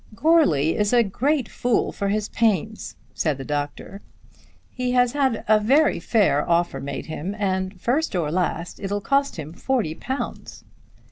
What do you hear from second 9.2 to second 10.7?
him forty pounds."